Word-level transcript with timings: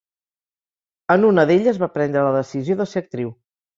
En 1.15 1.27
una 1.29 1.45
d'elles 1.51 1.79
va 1.85 1.91
prendre 1.99 2.25
la 2.29 2.33
decisió 2.39 2.79
de 2.81 2.89
ser 2.95 3.05
actriu. 3.07 3.31